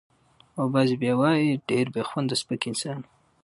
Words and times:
او 0.57 0.63
بعضې 0.73 0.95
به 1.01 1.11
وايي 1.19 1.47
چې 1.51 1.61
ډېر 1.69 1.85
بې 1.93 2.01
خونده 2.09 2.35
سپک 2.41 2.61
انسان 2.69 2.99
و. 3.03 3.07